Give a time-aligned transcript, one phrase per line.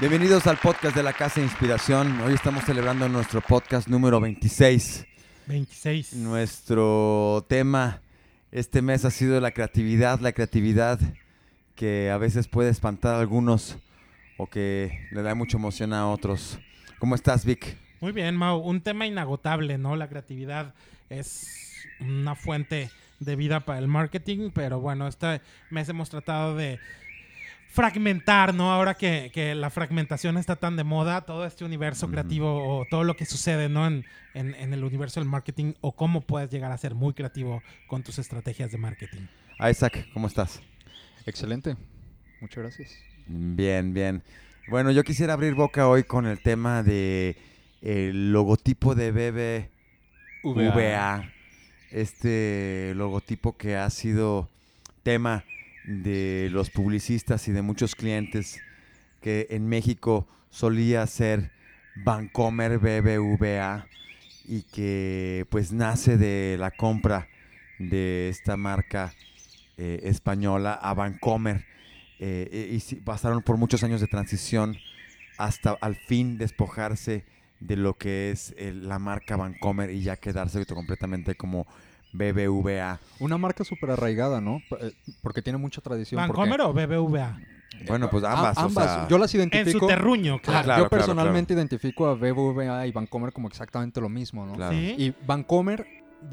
[0.00, 2.20] Bienvenidos al podcast de la Casa de Inspiración.
[2.20, 5.04] Hoy estamos celebrando nuestro podcast número 26.
[5.48, 6.14] 26.
[6.14, 8.00] Nuestro tema
[8.52, 11.00] este mes ha sido la creatividad, la creatividad
[11.74, 13.76] que a veces puede espantar a algunos
[14.36, 16.60] o que le da mucha emoción a otros.
[17.00, 17.76] ¿Cómo estás, Vic?
[18.00, 18.58] Muy bien, Mau.
[18.60, 19.96] Un tema inagotable, ¿no?
[19.96, 20.74] La creatividad
[21.10, 21.48] es
[21.98, 26.78] una fuente de vida para el marketing, pero bueno, este mes hemos tratado de
[27.70, 28.72] fragmentar, ¿no?
[28.72, 33.04] Ahora que, que la fragmentación está tan de moda, todo este universo creativo o todo
[33.04, 33.86] lo que sucede, ¿no?
[33.86, 34.04] En,
[34.34, 38.02] en- en el universo del marketing o cómo puedes llegar a ser muy creativo con
[38.02, 39.22] tus estrategias de marketing.
[39.70, 40.60] Isaac, ¿cómo estás?
[41.26, 41.76] Excelente.
[42.40, 42.90] Muchas gracias.
[43.26, 44.22] Bien, bien.
[44.68, 47.36] Bueno, yo quisiera abrir boca hoy con el tema de
[47.82, 49.10] el logotipo de
[50.44, 51.30] BBVA.
[51.90, 54.48] Este logotipo que ha sido
[55.02, 55.44] tema
[55.88, 58.60] de los publicistas y de muchos clientes
[59.22, 61.50] que en México solía ser
[62.04, 63.86] Bancomer BBVA
[64.44, 67.28] y que pues nace de la compra
[67.78, 69.14] de esta marca
[69.78, 71.64] eh, española a Bancomer.
[72.20, 74.76] Eh, y sí, pasaron por muchos años de transición
[75.38, 77.24] hasta al fin despojarse
[77.60, 81.66] de lo que es eh, la marca Bancomer y ya quedarse completamente como
[82.12, 83.00] BBVA.
[83.20, 84.60] Una marca súper arraigada, ¿no?
[84.80, 84.92] Eh,
[85.22, 86.20] Porque tiene mucha tradición.
[86.26, 87.38] porque- ¿Bancomer o BBVA?
[87.86, 88.56] Bueno, pues A- ambas.
[88.56, 88.84] o ambas.
[88.84, 89.80] sea, Yo las En identifico.
[89.80, 90.64] su terruño, claro.
[90.64, 94.54] Claro, yo personalmente identifico a BBVA y Bancomer como exactamente lo mismo, ¿no?
[94.54, 94.72] Claro.
[94.72, 94.94] ¿Sí?
[94.98, 95.86] Y Bancomer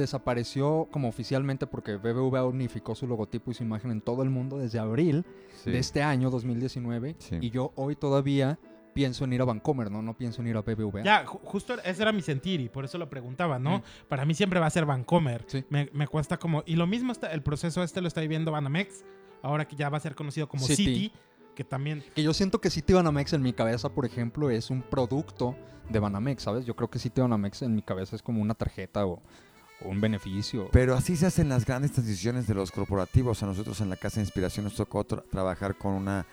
[0.05, 4.57] desapareció como oficialmente porque BBVA unificó su logotipo y su imagen en todo el mundo
[4.57, 5.25] desde abril
[5.63, 5.69] sí.
[5.71, 7.37] de este año 2019 Sí.
[7.41, 8.57] y yo hoy todavía
[8.95, 10.01] pienso en ir a Bancomer, ¿no?
[10.01, 11.03] No pienso en ir a BBVA.
[11.03, 13.79] Ya, ju- justo ese era mi sentir y por eso lo preguntaba, ¿no?
[13.79, 13.83] Mm.
[14.07, 15.43] Para mí siempre va a ser Vancomer.
[15.47, 15.65] Sí.
[15.69, 16.63] Me, me cuesta como...
[16.65, 19.03] Y lo mismo, está, el proceso este lo está viviendo Banamex,
[19.43, 20.75] ahora que ya va a ser conocido como Citi.
[20.85, 21.11] City,
[21.53, 22.03] que también...
[22.15, 25.55] Que yo siento que City Banamex en mi cabeza, por ejemplo, es un producto
[25.89, 26.65] de Banamex, ¿sabes?
[26.65, 29.21] Yo creo que City Banamex en mi cabeza es como una tarjeta o,
[29.81, 30.69] o un beneficio.
[30.71, 33.43] Pero así se hacen las grandes transiciones de los corporativos.
[33.43, 36.25] A nosotros en la Casa de Inspiración nos tocó tra- trabajar con una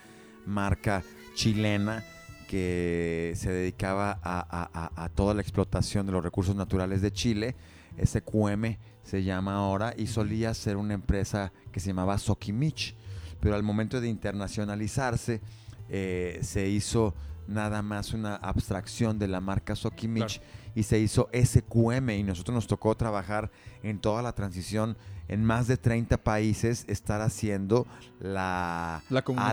[0.45, 1.03] marca
[1.35, 2.03] chilena
[2.47, 7.11] que se dedicaba a, a- a- a toda la explotación de los recursos naturales de
[7.11, 7.55] Chile.
[8.03, 12.95] SQM se llama ahora y solía ser una empresa que se llamaba Sokimich.
[13.39, 15.41] Pero al momento de internacionalizarse
[15.89, 17.13] eh, se hizo
[17.47, 20.41] nada más una abstracción de la marca Sokimich
[20.75, 23.51] y se hizo SQM y nosotros nos tocó trabajar
[23.83, 24.97] en toda la transición
[25.29, 27.87] en más de 30 países, estar haciendo
[28.19, 29.01] la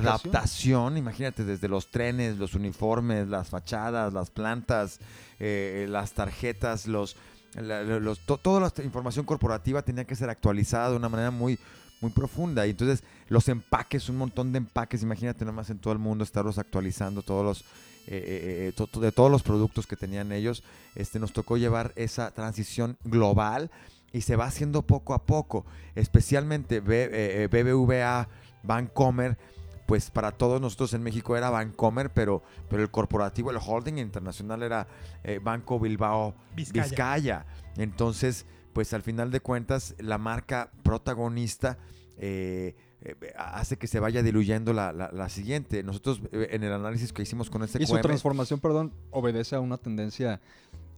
[0.09, 4.99] adaptación, imagínate, desde los trenes, los uniformes, las fachadas, las plantas,
[5.39, 7.17] eh, las tarjetas, los,
[7.55, 11.31] la- la- los- to- toda la información corporativa tenía que ser actualizada de una manera
[11.31, 11.59] muy,
[12.01, 12.67] muy profunda.
[12.67, 16.59] Y entonces los empaques, un montón de empaques, imagínate nomás en todo el mundo estarlos
[16.59, 17.61] actualizando, todos los,
[18.07, 20.63] eh, eh, eh, to- to- de todos los productos que tenían ellos,
[20.95, 23.71] este, nos tocó llevar esa transición global
[24.13, 28.29] y se va haciendo poco a poco, especialmente B- eh, eh, BBVA,
[28.63, 29.39] Bancomer,
[29.87, 34.63] pues para todos nosotros en México era Bancomer, pero, pero el corporativo, el holding internacional
[34.63, 34.87] era
[35.25, 36.83] eh, Banco Bilbao Vizcaya.
[36.85, 37.47] Vizcaya.
[37.77, 41.79] Entonces, pues al final de cuentas, la marca protagonista
[42.19, 45.83] eh, eh, hace que se vaya diluyendo la, la- la siguiente.
[45.83, 49.61] Nosotros eh, en el análisis que hicimos con este Y su transformación, perdón, obedece a
[49.61, 50.41] una tendencia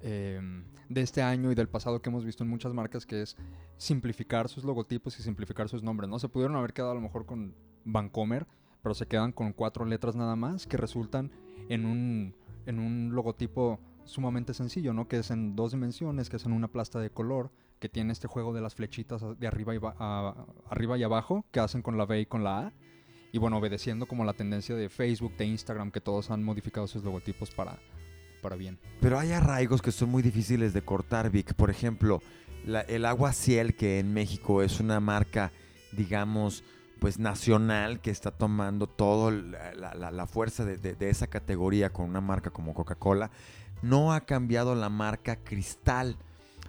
[0.02, 0.40] eh,
[0.88, 3.36] de este año y del pasado que hemos visto en muchas marcas, que es
[3.76, 6.18] simplificar sus logotipos y simplificar sus nombres, ¿no?
[6.18, 7.54] Se pudieron haber quedado a lo mejor con
[7.84, 8.46] Bancomer,
[8.82, 11.30] pero se quedan con cuatro letras nada más que resultan
[11.68, 12.34] en un,
[12.66, 15.06] en un logotipo sumamente sencillo, ¿no?
[15.06, 18.28] Que es en dos dimensiones, que es en una plasta de color, que tiene este
[18.28, 22.06] juego de las flechitas de arriba y, a- arriba y abajo, que hacen con la
[22.06, 22.72] B y con la A.
[23.32, 27.02] Y bueno, obedeciendo como la tendencia de Facebook, de Instagram, que todos han modificado sus
[27.02, 27.76] logotipos para,
[28.40, 28.78] para bien.
[29.00, 31.54] Pero hay arraigos que son muy difíciles de cortar, Vic.
[31.54, 32.22] Por ejemplo,
[32.86, 35.50] el agua Ciel, que en México es una marca,
[35.90, 36.62] digamos,
[37.00, 42.74] pues nacional, que está tomando toda la, fuerza de esa categoría con una marca como
[42.74, 43.32] Coca-Cola,
[43.82, 46.16] no ha cambiado la marca Cristal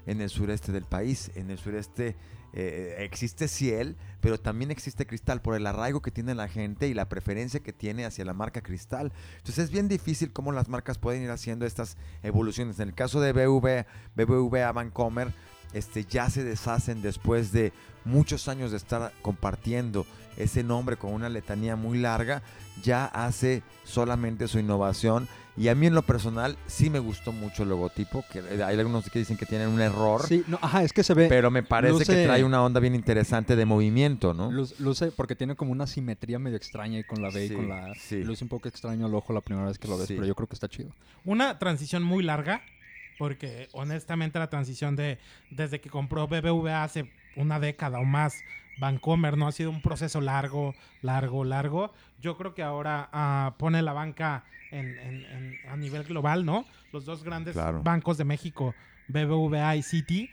[0.05, 1.31] en el sureste del país.
[1.35, 2.15] En el sureste
[2.53, 6.94] eh, existe Ciel, pero también existe Cristal por el arraigo que tiene la gente y
[6.94, 9.11] la preferencia que tiene hacia la marca Cristal.
[9.38, 12.79] Entonces es bien difícil cómo las marcas pueden ir haciendo estas evoluciones.
[12.79, 13.85] En el caso de BV,
[14.15, 15.33] BBVA Bancomer,
[15.73, 17.73] este, ya se deshacen después de
[18.05, 20.05] muchos años de estar compartiendo
[20.38, 22.44] ese nombre con una letanía muy larga,
[22.83, 25.27] ya hace solamente su innovación.
[25.55, 29.07] Y a mí en lo personal sí me gustó mucho el logotipo, que hay algunos
[29.09, 31.27] que dicen que tienen un error, Sí, no, ajá, es que se ve.
[31.29, 34.51] pero me parece que trae una onda bien interesante de movimiento, ¿no?
[34.51, 37.55] Luce, luce- porque tiene como una simetría medio extraña y con la B Sí, y
[37.55, 37.94] con la A.
[37.95, 38.23] sí.
[38.23, 40.15] Luce un poco extraño al ojo la primera vez que lo ves, Sí.
[40.15, 40.89] pero yo creo que está chido.
[41.23, 42.61] Una transición muy larga,
[43.19, 45.19] porque honestamente la transición de
[45.51, 48.33] desde que compró BBVA hace una década o más,
[48.77, 49.47] Vancomer, ¿no?
[49.47, 51.93] Ha sido un proceso largo, largo, largo.
[52.21, 56.65] Yo creo que ahora ah, pone la banca en- en- en- a nivel global, ¿no?
[56.91, 57.83] Los dos grandes Claro.
[57.83, 58.73] bancos de México,
[59.07, 60.29] BBVA y Citi,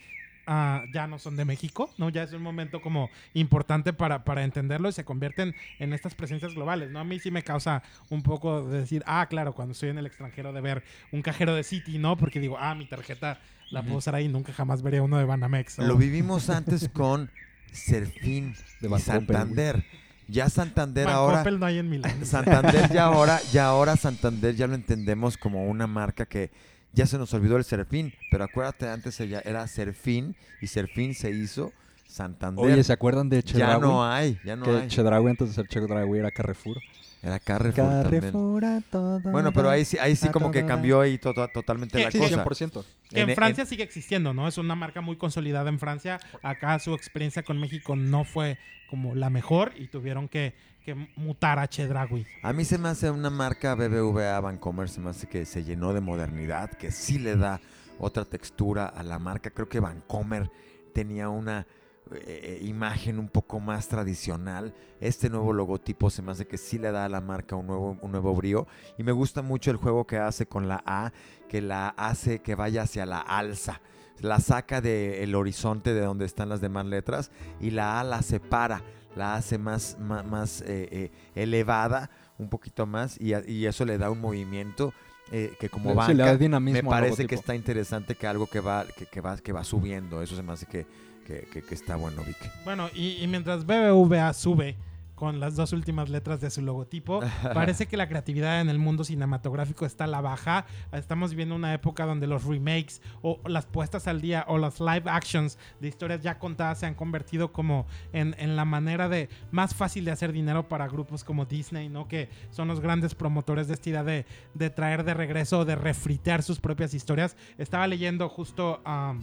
[0.46, 2.08] ah, ya no son de México, ¿no?
[2.08, 6.54] Ya es un momento como importante para, para entenderlo y se convierten en estas presencias
[6.54, 6.98] globales, ¿no?
[7.00, 10.06] A mí sí me causa un poco de decir, ah, claro, cuando estoy en el
[10.06, 10.82] extranjero de ver
[11.12, 12.16] un cajero de Citi, ¿no?
[12.16, 13.38] Porque digo, ah, mi tarjeta
[13.70, 15.78] la puedo usar ahí, nunca jamás veré uno de Banamex.
[15.78, 17.30] Lo vivimos antes con
[17.72, 19.84] Serfín De y Santander.
[20.28, 21.36] Ya Santander ahora...
[21.38, 22.24] Bancoppel no hay en Milán.
[22.24, 26.50] Santander ya ahora, ya ahora Santander ya lo entendemos como una marca que
[26.92, 31.30] ya se nos olvidó el Serfín, pero acuérdate antes ella era Serfín y Serfín se
[31.30, 31.72] hizo
[32.06, 32.64] Santander.
[32.64, 33.80] Oye, ¿se acuerdan de ya Chedraui?
[33.80, 34.88] no hay, ya no que hay.
[34.88, 36.76] Chedraui antes de ser Chedraui era Carrefour.
[37.22, 38.20] Era Carrefour, también.
[38.22, 41.34] Carrefour a todo Bueno, pero ahí sí, ahí sí a como que cambió ahí to-
[41.34, 42.42] to- totalmente Sí, la Sí, cosa.
[42.44, 42.84] 100%.
[43.10, 44.48] Que en, En- Francia sigue existiendo, ¿no?
[44.48, 46.18] Es una marca muy consolidada en Francia.
[46.42, 48.58] Acá su experiencia con México no fue
[48.88, 52.26] como la mejor y tuvieron que, que mutar a Chedragui.
[52.42, 55.92] A mí se me hace una marca BBVA Bancomer, se me hace que se llenó
[55.92, 57.60] de modernidad, que sí le da
[57.98, 59.50] otra textura a la marca.
[59.50, 60.50] Creo que Bancomer
[60.94, 61.66] tenía una
[62.12, 64.74] eh, eh, imagen un poco más tradicional.
[65.00, 67.96] Este nuevo logotipo se me hace que sí le da a la marca un nuevo,
[68.00, 68.66] un nuevo brío.
[68.98, 71.12] Y me gusta mucho el juego que hace con la A,
[71.48, 73.80] que la hace que vaya hacia la alza.
[74.20, 77.30] La saca del horizonte de donde están las demás letras
[77.60, 78.82] y la A la separa,
[79.16, 83.98] la hace más, más, más, eh, eh, elevada, un poquito más, y, y eso le
[83.98, 84.92] da un movimiento
[85.32, 89.20] eh, que como banca me parece que está interesante que algo que va, que, que
[89.20, 90.22] va, que va subiendo.
[90.22, 90.86] Eso se me hace que,
[91.30, 92.36] que, que- que está bueno, Vic.
[92.64, 94.76] Bueno, y, y mientras BBVA sube
[95.14, 97.20] con las dos últimas letras de su logotipo,
[97.54, 100.64] parece que la creatividad en el mundo cinematográfico está a la baja.
[100.92, 105.02] Estamos viviendo una época donde los remakes o las puestas al día o las live
[105.10, 109.74] actions de historias ya contadas se han convertido como en, en la manera de más
[109.74, 112.08] fácil de hacer dinero para grupos como Disney, ¿no?
[112.08, 114.24] Que son los grandes promotores de esta idea de,
[114.54, 117.36] de traer de regreso, de refritear sus propias historias.
[117.58, 118.80] Estaba leyendo justo...
[118.86, 119.20] um,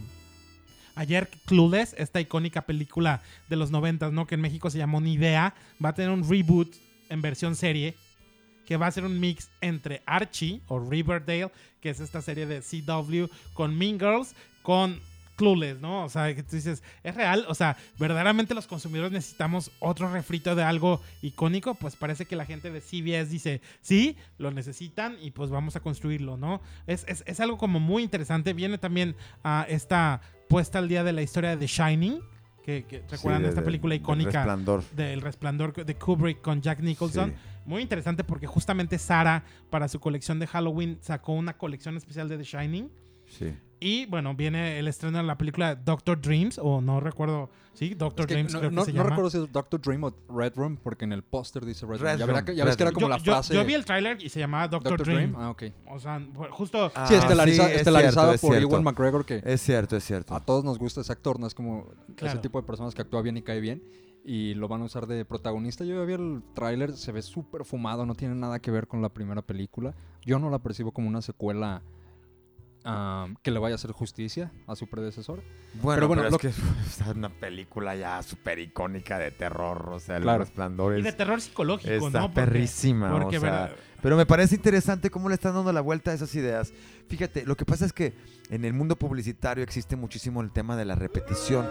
[0.98, 4.26] Ayer Clueless, esta icónica película de los 90, ¿no?
[4.26, 5.54] Que en México se llamó Ni Idea,
[5.84, 6.74] va a tener un reboot
[7.08, 7.94] en versión serie
[8.66, 11.50] que va a ser un mix entre Archie o Riverdale,
[11.80, 15.00] que es esta serie de CW, con Mean Girls, con
[15.36, 16.04] Clueless, ¿no?
[16.04, 17.44] O sea, que tú dices, ¿es real?
[17.48, 21.76] O sea, ¿verdaderamente los consumidores necesitamos otro refrito de algo icónico?
[21.76, 25.80] Pues parece que la gente de CBS dice, sí, lo necesitan y pues vamos a
[25.80, 26.60] construirlo, ¿no?
[26.88, 28.52] Es, es- es algo como muy interesante.
[28.52, 29.14] Viene también
[29.44, 32.20] a esta puesta al día de la historia de The Shining,
[32.64, 34.84] que, que recuerdan Sí, de- esta de- película del icónica Resplandor.
[34.94, 37.30] del resplandor de Kubrick con Jack Nicholson.
[37.30, 37.36] Sí.
[37.66, 42.38] Muy interesante porque justamente Sara, para su colección de Halloween, sacó una colección especial de
[42.38, 42.90] The Shining.
[43.26, 43.54] Sí.
[43.80, 48.22] Y bueno, viene el estreno de la película Doctor Dreams, o no recuerdo, sí, Doctor
[48.24, 49.10] Es que Dreams no, creo que no- se no llama.
[49.10, 52.18] recuerdo si es Doctor Dream o Red Room, porque en el póster dice Red, Red
[52.18, 52.28] Room.
[52.28, 53.54] Ya, Room, ves que era como yo, la frase.
[53.54, 55.30] yo vi el tráiler y se llamaba Doctor, Doctor Dream.
[55.32, 55.44] Dream.
[55.44, 55.62] Ah, ok.
[55.90, 56.90] O sea, justo...
[56.94, 58.56] Ah, Sí, estelariza- sí, es estelarizado es por.
[58.56, 60.34] Ewan McGregor, que Es cierto, es cierto.
[60.34, 61.86] a todos nos gusta ese actor, no es como
[62.16, 62.32] Claro.
[62.34, 63.82] ese tipo de personas que actúa bien y cae bien.
[64.24, 65.84] Y lo van a usar de protagonista.
[65.84, 69.00] Yo ya vi el tráiler, se ve súper fumado, no tiene nada que ver con
[69.00, 69.94] la primera película.
[70.26, 71.80] Yo no la percibo como una secuela
[72.88, 75.42] ah, que le vaya a hacer justicia a su predecesor.
[75.82, 76.48] Bueno, Pero bueno, pero lo- es que
[77.10, 80.38] es una película ya súper icónica de terror, o sea, el Claro.
[80.40, 82.26] resplandor Y es, de terror psicológico, está ¿no?
[82.32, 83.70] Porque- perrísima, o Porque, sea, ¿verdad?
[84.00, 86.72] Pero me parece interesante cómo le están dando la vuelta a esas ideas.
[87.08, 88.14] Fíjate, lo que pasa es que
[88.48, 91.66] en el mundo publicitario existe muchísimo el tema de la repetición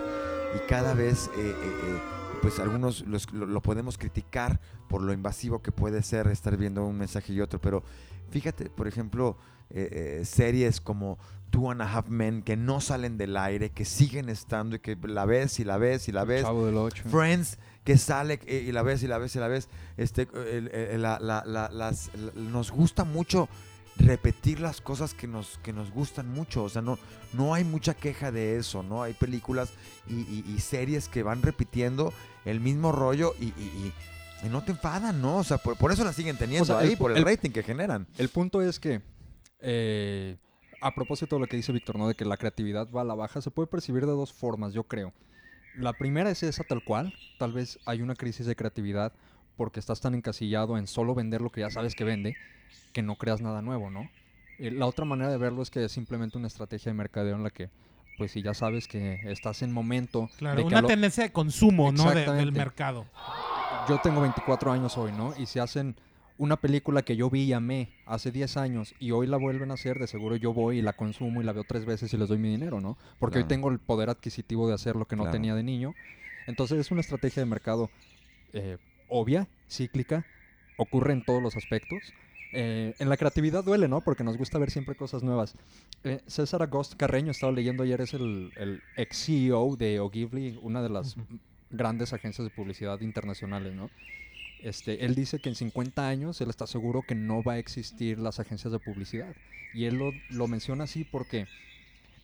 [0.55, 1.99] y cada vez, eh, eh, eh,
[2.41, 4.59] pues algunos los- lo, lo podemos criticar
[4.89, 7.81] por lo invasivo que puede ser estar viendo un mensaje y otro, pero
[8.29, 9.37] fíjate, por ejemplo,
[9.69, 11.17] eh, eh, series como
[11.49, 14.97] Two and a Half Men que no salen del aire, que siguen estando y que
[15.03, 16.43] la ves y la ves y la ves.
[16.43, 17.03] Chavo del 8.
[17.09, 19.69] Friends que sale eh, y la ves y la ves y la ves.
[19.95, 23.47] Este, el- el- la- la- la- las- la- nos gusta mucho
[23.97, 26.63] repetir las cosas que nos, que nos gustan mucho.
[26.65, 26.99] O sea, no,
[27.33, 29.01] no hay mucha queja de eso, ¿no?
[29.03, 29.71] Hay películas
[30.07, 32.13] y, y- y series que van repitiendo
[32.45, 33.93] el mismo rollo y, y-
[34.43, 35.37] y- y no te enfadan, ¿no?
[35.37, 37.23] O sea, por, por eso la siguen teniendo O sea, ahí, el- por el, el-
[37.25, 38.05] rating que generan.
[38.17, 39.01] El punto es que
[39.61, 40.37] eh,
[40.81, 42.07] a propósito de lo que dice Víctor, ¿no?
[42.07, 44.83] De que la creatividad va a la baja, se puede percibir de dos formas, yo
[44.83, 45.13] creo.
[45.75, 47.13] La primera es esa tal cual.
[47.37, 49.13] Tal vez hay una crisis de creatividad
[49.55, 52.35] porque estás tan encasillado en solo vender lo que ya sabes que vende
[52.93, 54.09] que no creas nada nuevo, ¿no?
[54.59, 57.43] Eh, la otra manera de verlo es que es simplemente una estrategia de mercadeo en
[57.43, 57.69] la que,
[58.17, 60.29] pues si ya sabes que estás en momento...
[60.37, 62.11] Claro, de que una lo- tendencia de consumo, ¿no?
[62.11, 63.05] De- del mercado.
[63.87, 65.33] yo tengo 24 años hoy, ¿no?
[65.37, 65.95] Y si hacen
[66.37, 69.75] una película que yo vi y amé hace 10 años y hoy la vuelven a
[69.75, 72.29] hacer, de seguro yo voy y la consumo y la veo tres veces y les
[72.29, 72.97] doy mi dinero, ¿no?
[73.19, 75.33] Porque hoy tengo el poder adquisitivo de hacer lo que no Claro.
[75.33, 75.95] tenía de niño.
[76.45, 77.89] Entonces es una estrategia de mercado
[78.53, 78.77] eh,
[79.09, 80.25] obvia, cíclica,
[80.77, 82.13] ocurre en todos los aspectos.
[82.53, 84.01] Eh, en la creatividad duele, ¿no?
[84.01, 85.55] Porque nos gusta ver siempre cosas nuevas.
[86.03, 90.81] Eh, César Agost Carreño, estaba leyendo ayer, es el, el ex CEO de Ogilvy, una
[90.81, 91.17] de las
[91.69, 93.89] grandes agencias de publicidad internacionales, ¿no?
[94.61, 98.19] Este, él dice que en 50 años él está seguro que no va a existir
[98.19, 99.35] las agencias de publicidad.
[99.73, 101.47] Y él lo, lo menciona así porque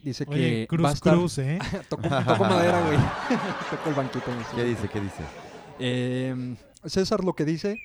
[0.01, 1.13] dice Oye, que va a Cruz estar...
[1.13, 1.59] Cruz, ¿eh?
[1.89, 2.97] toco, toco madera, güey.
[3.69, 4.25] toco el banquito.
[4.55, 4.89] ¿Qué dice?
[4.89, 5.23] ¿Qué dice?
[5.79, 7.79] Eh, César lo que dice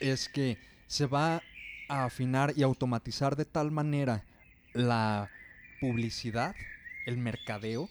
[0.00, 1.42] es que se va
[1.88, 4.24] a afinar y automatizar de tal manera
[4.74, 5.30] la
[5.80, 6.54] publicidad,
[7.06, 7.88] el mercadeo,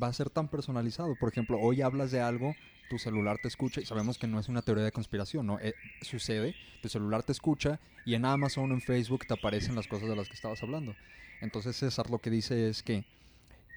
[0.00, 1.14] va a ser tan personalizado.
[1.16, 2.54] Por ejemplo, hoy hablas de algo,
[2.88, 5.58] tu celular te escucha y sabemos que no es una teoría de conspiración, ¿no?
[5.60, 9.86] Eh, sucede, tu celular te escucha y en Amazon o en Facebook te aparecen las
[9.86, 10.94] cosas de las que estabas hablando.
[11.40, 13.04] Entonces César lo que dice es que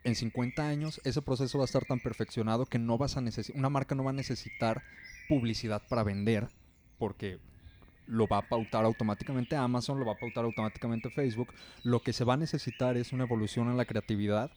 [0.03, 3.70] en 50 años ese proceso va a estar tan perfeccionado que no vas a una
[3.70, 4.82] marca no va a necesitar
[5.30, 6.48] publicidad para vender
[6.98, 7.39] porque
[8.08, 11.53] lo va a pautar automáticamente Amazon, lo va a pautar automáticamente Facebook.
[11.84, 14.51] Lo que se va a necesitar es una evolución en la creatividad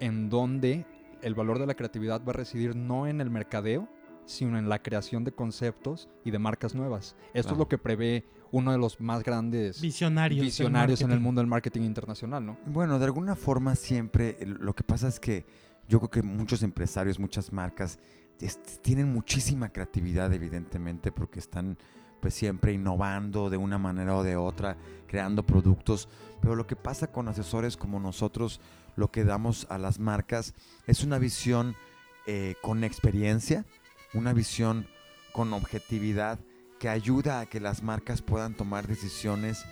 [0.00, 0.84] en donde
[1.22, 3.88] el valor de la creatividad va a residir no en el mercadeo,
[4.24, 7.16] sino en la creación de conceptos y de marcas nuevas.
[7.34, 7.52] Esto Claro.
[7.54, 10.38] es lo que prevé uno de los más grandes Visionarios.
[10.38, 11.24] del visionarios en el marketing.
[11.24, 12.58] mundo del marketing internacional, ¿no?
[12.66, 15.46] Bueno, de alguna forma siempre eh, lo que pasa es que
[15.88, 17.98] yo creo que muchos empresarios, muchas marcas
[18.40, 21.76] es- tienen muchísima creatividad evidentemente porque están
[22.22, 24.76] pues siempre innovando de una manera o de otra,
[25.08, 26.08] creando productos,
[26.40, 28.60] pero lo que pasa con asesores como nosotros,
[28.94, 30.54] lo que damos a las marcas
[30.86, 31.74] es una visión
[32.28, 33.66] eh, con experiencia,
[34.14, 34.86] una visión
[35.32, 36.38] con objetividad
[36.78, 39.64] que ayuda a que las marcas puedan tomar decisiones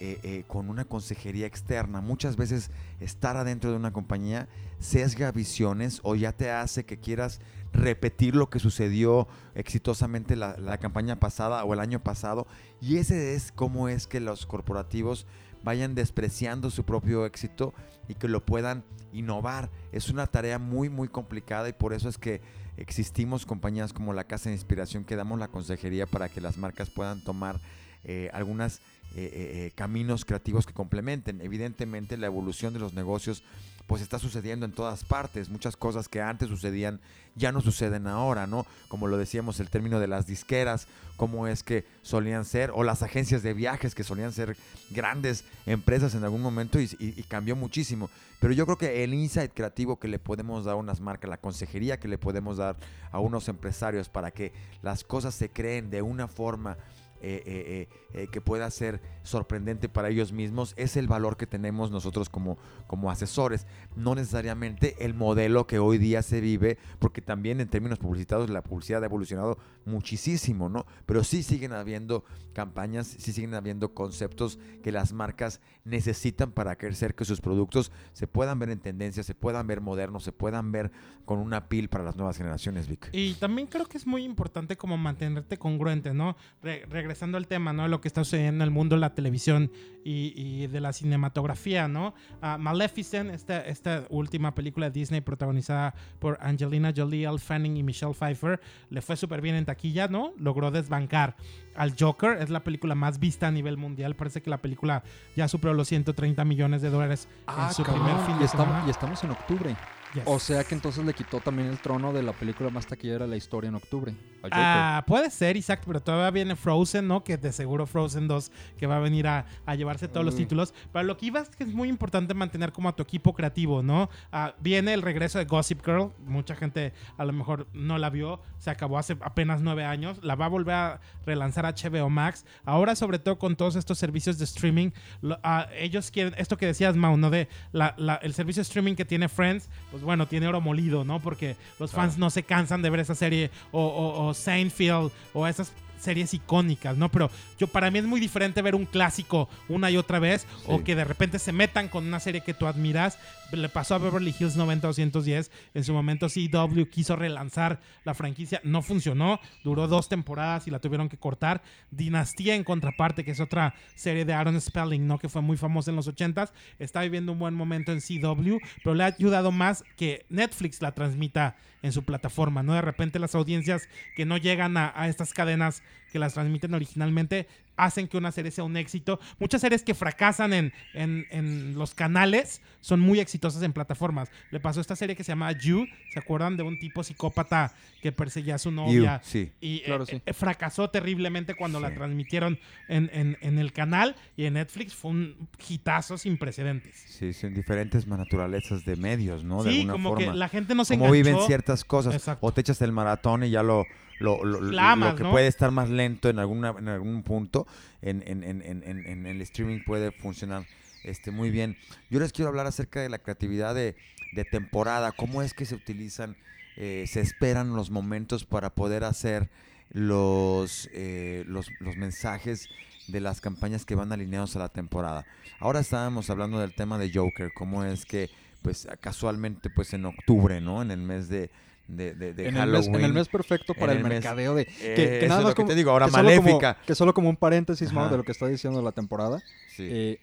[0.00, 2.00] eh, eh, con una consejería externa.
[2.00, 7.40] Muchas veces estar adentro de una compañía sesga visiones o ya te hace que quieras
[7.72, 12.46] repetir lo que sucedió exitosamente la, campaña pasada o el año pasado.
[12.80, 15.26] Y ese es cómo es que los corporativos
[15.62, 17.74] vayan despreciando su propio éxito
[18.08, 19.70] y que lo puedan innovar.
[19.92, 22.40] Es una tarea muy, muy complicada y por eso es que
[22.76, 26.90] existimos compañías como la Casa de Inspiración que damos la consejería para que las marcas
[26.90, 27.60] puedan tomar
[28.04, 28.80] eh, algunas
[29.16, 29.30] eh, eh,
[29.66, 31.40] eh, caminos creativos que complementen.
[31.40, 33.42] Evidentemente la evolución de los negocios
[33.88, 35.48] pues está sucediendo en todas partes.
[35.48, 37.00] Muchas cosas que antes sucedían
[37.34, 38.66] ya no suceden ahora, ¿no?
[38.88, 43.02] Como lo decíamos, el término de las disqueras, cómo es que solían ser, o las
[43.02, 44.58] agencias de viajes que solían ser
[44.90, 46.88] grandes empresas en algún momento y,
[47.28, 48.10] cambió muchísimo.
[48.40, 51.38] Pero yo creo que el insight creativo que le podemos dar a unas marcas, la
[51.38, 52.76] consejería que le podemos dar
[53.10, 54.52] a unos empresarios para que
[54.82, 56.76] las cosas se creen de una forma
[57.20, 61.46] eh, eh, eh, eh, que pueda ser sorprendente para ellos mismos, es el valor que
[61.46, 63.66] tenemos nosotros como, como asesores.
[63.96, 68.62] No necesariamente el modelo que hoy día se vive, porque también en términos publicitados la
[68.62, 70.86] publicidad ha evolucionado muchísimo, ¿no?
[71.06, 77.14] Pero sí siguen habiendo campañas, sí siguen habiendo conceptos que las marcas necesitan para crecer,
[77.14, 80.90] que sus productos se puedan ver en tendencia, se puedan ver modernos, se puedan ver
[81.24, 83.10] con una pil para las nuevas generaciones, Vic.
[83.12, 86.36] Y también creo que es muy importante como mantenerte congruente, ¿no?
[86.62, 87.88] Re- regresando al tema, ¿no?
[87.88, 89.72] Lo que está sucediendo en el mundo de la televisión
[90.04, 92.14] y, de la cinematografía, ¿no?
[92.42, 97.82] Ah, Maleficent, esta, esta última película de Disney protagonizada por Angelina Jolie, Elle Fanning y
[97.82, 98.60] Michelle Pfeiffer,
[98.90, 100.34] le fue súper bien en taquilla, ¿no?
[100.38, 101.36] Logró desbancar
[101.78, 105.02] al Joker, es la película más vista a nivel mundial, parece que la película
[105.36, 108.66] ya superó los 130 millones de dólares en su cabrón, primer fin y, de estamos,
[108.66, 108.86] semana.
[108.86, 109.76] y estamos en octubre.
[110.14, 110.22] Yes.
[110.24, 113.30] O sea que entonces le quitó también el trono de la película más taquillera de
[113.30, 114.14] la historia en octubre.
[114.50, 117.22] Ah, puede ser, Isaac, pero todavía viene Frozen, ¿no?
[117.22, 120.38] Que de seguro Frozen 2 que va a venir a, a llevarse todos los Mm.
[120.38, 120.72] títulos.
[120.94, 123.82] Pero lo que iba es que es muy importante mantener como a tu equipo creativo,
[123.82, 124.08] ¿no?
[124.32, 126.10] Ah, viene el regreso de Gossip Girl.
[126.24, 128.40] Mucha gente a lo mejor no la vio.
[128.56, 130.20] Se acabó hace apenas nueve años.
[130.22, 132.44] La va a volver a relanzar HBO Max.
[132.64, 134.90] Ahora, sobre todo con todos estos servicios de streaming,
[135.22, 137.30] lo- ah, ellos quieren, esto que decías, Mau, ¿no?
[137.30, 141.04] De la- la- el servicio de streaming que tiene Friends, pues bueno, tiene oro molido,
[141.04, 141.20] ¿no?
[141.20, 145.46] Porque los fans no se cansan de ver esa serie o, o, o Seinfeld o
[145.46, 147.10] esas series icónicas, ¿no?
[147.10, 150.82] Pero yo para mí es muy diferente ver un clásico una y otra vez o
[150.82, 153.18] que de repente se metan con una serie que tú admiras.
[153.52, 155.50] Le pasó a Beverly Hills 90-210.
[155.74, 158.60] En su momento CW quiso relanzar la franquicia.
[158.64, 159.40] No funcionó.
[159.64, 161.62] Duró dos temporadas y la tuvieron que cortar.
[161.90, 165.18] Dinastía en contraparte, que es otra serie de Aaron Spelling, ¿no?
[165.18, 166.50] Que fue muy famosa en los 80s.
[166.78, 170.92] Está viviendo un buen momento en CW, pero le ha ayudado más que Netflix la
[170.92, 172.74] transmita en su plataforma, ¿no?
[172.74, 175.82] De repente las audiencias que no llegan a, a estas cadenas
[176.12, 179.20] que las transmiten originalmente hacen que una serie sea un éxito.
[179.38, 184.30] Muchas series que fracasan en, en- en los canales son muy exitosas en plataformas.
[184.50, 186.56] Le pasó esta serie que se llama You, ¿se acuerdan?
[186.56, 189.20] De un tipo psicópata que perseguía a su novia.
[189.22, 189.52] You, sí.
[189.60, 190.22] Y Claro, eh, sí.
[190.26, 195.12] eh, fracasó terriblemente cuando la transmitieron en, en- en el canal y en Netflix fue
[195.12, 196.96] un hitazo sin precedentes.
[197.06, 199.62] Sí, son diferentes naturalezas de medios, ¿no?
[199.62, 200.32] de sí, alguna como forma.
[200.32, 202.14] que la gente no se Cómo viven ciertas cosas.
[202.14, 202.44] Exacto.
[202.44, 203.84] O te echas el maratón y ya lo,
[204.18, 205.30] lo, lo- lo- La amas, lo que ¿no?
[205.30, 207.66] puede estar más lento en, alguna, en algún punto,
[208.02, 210.64] en, en- en- en- en- en el streaming puede funcionar
[211.04, 211.76] este, muy bien.
[212.10, 213.96] Yo les quiero hablar acerca de la creatividad de,
[214.32, 216.36] de temporada, cómo es que se utilizan,
[216.76, 219.48] eh, se esperan los momentos para poder hacer
[219.90, 222.68] los, eh, los, los mensajes
[223.08, 225.24] de las campañas que van alineados a la temporada.
[225.60, 228.28] Ahora estábamos hablando del tema de Joker, cómo es que
[228.62, 230.82] pues casualmente pues en octubre, ¿no?
[230.82, 231.50] En el mes de,
[231.88, 232.94] de, de- de en, el mes, Halloween.
[232.96, 234.62] en el mes perfecto para En el, el mes- mercadeo de...
[234.62, 236.40] Eh, Que, que eso nada es más lo que te digo, ahora que solo como-
[236.42, 236.76] Maléfica.
[236.86, 239.40] que solo como un paréntesis, Mau, de lo que está diciendo la temporada.
[239.74, 240.20] Sí, Eh,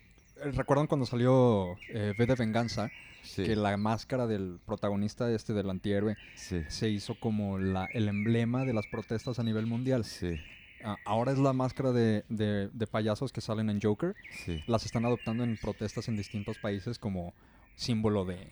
[0.54, 2.90] ¿Recuerdan cuando salió eh, V de Venganza?
[3.24, 8.08] sí, Que la máscara del protagonista este del antihéroe sí, se hizo como la, el
[8.10, 10.06] emblema de las protestas a nivel mundial.
[10.06, 10.40] sí,
[10.84, 14.14] Ah, ahora es la máscara de, de- de payasos que salen en Joker.
[14.46, 14.62] sí.
[14.68, 17.34] Las están adoptando en protestas en distintos países como
[17.76, 18.48] símbolo de,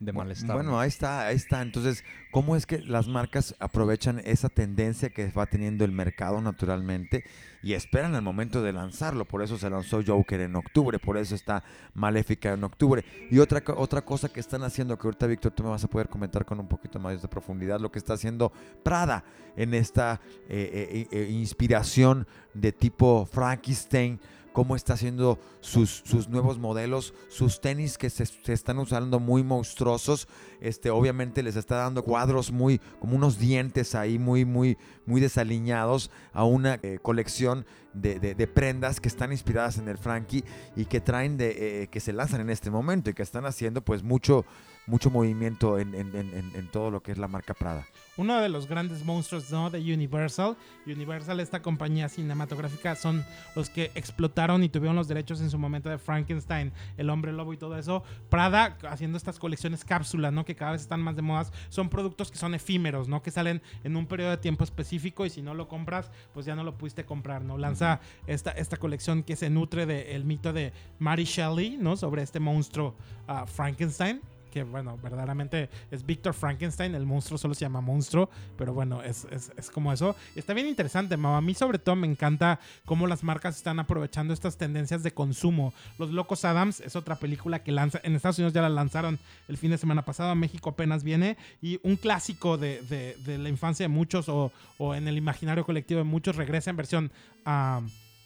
[0.00, 0.56] de malestar.
[0.56, 0.80] Bueno, ¿no?
[0.80, 1.62] ahí está, ahí está.
[1.62, 7.24] Entonces, ¿cómo es que las marcas aprovechan esa tendencia que va teniendo el mercado naturalmente
[7.62, 9.24] y esperan el momento de lanzarlo?
[9.24, 11.62] Por eso se lanzó Joker en octubre, por eso está
[11.94, 13.04] Maléfica en octubre.
[13.30, 16.08] Y otra, otra cosa que están haciendo, que ahorita Víctor tú me vas a poder
[16.08, 19.24] comentar con un poquito más de profundidad, lo que está haciendo Prada
[19.56, 24.20] en esta eh, eh, eh, inspiración de tipo Frankenstein
[24.54, 30.28] cómo está haciendo sus, sus nuevos modelos, sus tenis que se, están usando muy monstruosos.
[30.60, 36.10] Este, obviamente les está dando cuadros muy, como unos dientes ahí muy, muy, muy desaliñados
[36.32, 40.44] a una eh, colección de, de- de prendas que están inspiradas en el Frankie
[40.76, 43.82] y que traen de, eh, que se lanzan en este momento y que están haciendo
[43.82, 44.44] pues mucho,
[44.86, 47.86] mucho movimiento en, en- en- en- todo lo que es la marca Prada.
[48.16, 49.70] Uno de los grandes monstruos ¿no?
[49.70, 50.56] de Universal.
[50.86, 53.24] Universal, esta compañía cinematográfica, son
[53.56, 57.52] los que explotaron y tuvieron los derechos en su momento de Frankenstein, El Hombre Lobo
[57.52, 58.04] y todo eso.
[58.28, 60.44] Prada haciendo estas colecciones cápsulas, ¿no?
[60.44, 61.52] Que cada vez están más de modas.
[61.70, 63.22] Son productos que son efímeros, ¿no?
[63.22, 66.54] Que salen en un periodo de tiempo específico y si no lo compras, pues ya
[66.54, 67.58] no lo pudiste comprar, ¿no?
[67.58, 71.96] Lanza esta, esta colección que se nutre del mito de Mary Shelley, ¿no?
[71.96, 72.94] Sobre este monstruo
[73.26, 74.20] ah, Frankenstein
[74.54, 79.26] que bueno, verdaderamente es Victor Frankenstein, el monstruo solo se llama monstruo, pero bueno, es,
[79.32, 80.14] es- es como eso.
[80.36, 81.34] Está bien interesante, Mau.
[81.34, 85.74] A mí sobre todo me encanta cómo las marcas están aprovechando estas tendencias de consumo.
[85.98, 89.56] Los Locos Adams es otra película que lanza, en Estados Unidos ya la lanzaron el
[89.58, 93.48] fin de semana pasado, a México apenas viene, y un clásico de, de- de la
[93.48, 97.10] infancia de muchos o, o en el imaginario colectivo de muchos regresa en versión
[97.44, 97.80] ah,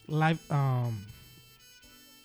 [0.08, 0.38] live...
[0.50, 0.90] ah,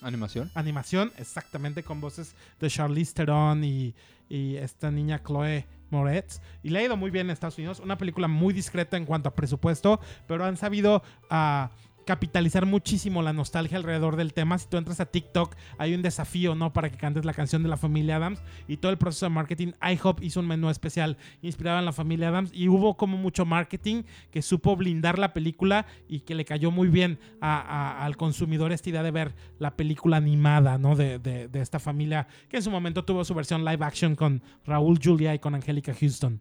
[0.04, 0.50] ¿Animación?
[0.52, 3.94] animación, exactamente con voces de Charlize Theron y,
[4.28, 6.40] esta niña Chloe Moretz.
[6.62, 7.80] Y le ha ido muy bien en Estados Unidos.
[7.80, 11.70] Una película muy discreta en cuanto a presupuesto, pero han sabido ah,
[12.04, 14.58] capitalizar muchísimo la nostalgia alrededor del tema.
[14.58, 16.72] Si tú entras a TikTok, hay un desafío, ¿no?
[16.72, 18.42] Para que cantes la canción de la familia Adams.
[18.68, 22.28] Y todo el proceso de marketing, IHOP hizo un menú especial inspirado en la familia
[22.28, 22.50] Adams.
[22.52, 26.88] Y hubo como mucho marketing que supo blindar la película y que le cayó muy
[26.88, 30.96] bien al consumidor esta idea de ver la película animada, ¿no?
[30.96, 34.42] De, de- de esta familia que en su momento tuvo su versión live action con
[34.66, 36.40] Raúl Julia y con Angélica Houston.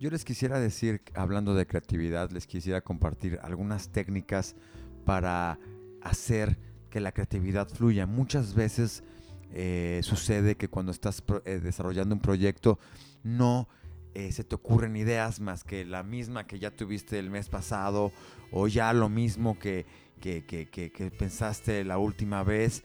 [0.00, 4.56] Yo les quisiera decir, hablando de creatividad, les quisiera compartir algunas técnicas
[5.04, 5.58] para
[6.00, 6.58] hacer
[6.88, 8.06] que la creatividad fluya.
[8.06, 9.04] Muchas veces
[9.52, 12.78] eh, sucede que cuando estás eh, desarrollando un proyecto
[13.22, 13.68] no
[14.14, 18.10] eh, se te ocurren ideas más que la misma que ya tuviste el mes pasado
[18.52, 19.84] o ya lo mismo que,
[20.18, 22.84] que- que- que- pensaste la última vez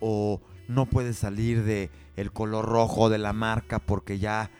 [0.00, 4.50] o no puedes salir de el color rojo de la marca porque ya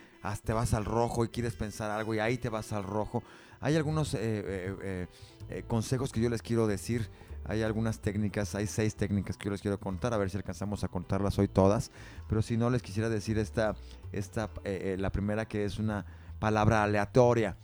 [0.43, 3.23] te vas al rojo y quieres pensar algo y ahí te vas al rojo.
[3.61, 5.07] Hay algunos eh, eh,
[5.49, 7.09] eh, consejos que yo les quiero decir.
[7.49, 10.83] Hay algunas técnicas, hay seis técnicas que yo les quiero contar, a ver si alcanzamos
[10.83, 11.93] a contarlas hoy todas.
[12.29, 13.77] Pero si no, les quisiera decir esta,
[14.11, 16.07] esta la primera que es una
[16.41, 17.57] palabra aleatoria.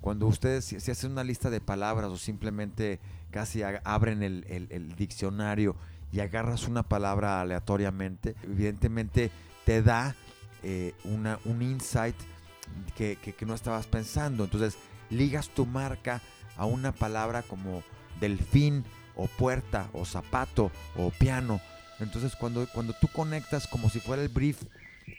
[0.00, 2.98] cuando ustedes si, hacen una lista de palabras o simplemente
[3.30, 5.76] casi abren el diccionario
[6.10, 9.30] y agarras una palabra aleatoriamente, evidentemente
[9.64, 10.16] te da
[10.68, 12.16] eh, una, un insight
[12.96, 14.42] que, que- que no estabas pensando.
[14.44, 14.76] Entonces
[15.10, 16.20] ligas tu marca
[16.56, 17.84] a una palabra como
[18.20, 21.60] delfín o puerta o zapato o piano.
[22.00, 24.62] Entonces cuando, cuando tú conectas como si fuera el brief